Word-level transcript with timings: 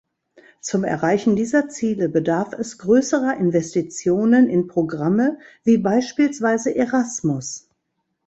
Zum 0.61 0.83
Erreichen 0.83 1.35
dieser 1.35 1.69
Ziele 1.69 2.09
bedarf 2.09 2.53
es 2.53 2.79
größerer 2.79 3.37
Investitionen 3.37 4.49
in 4.49 4.65
Programme 4.65 5.37
wie 5.63 5.77
beispielsweise 5.77 6.73
Erasmus. 6.75 7.69